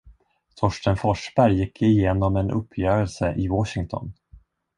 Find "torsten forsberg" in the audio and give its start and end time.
0.55-1.57